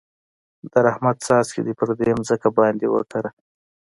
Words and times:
د 0.71 0.73
رحمت 0.87 1.17
څاڅکي 1.25 1.61
دې 1.65 1.73
په 1.79 1.83
دې 1.99 2.11
ځمکه 2.29 2.49
باندې 2.57 2.85
وکره. 2.89 3.29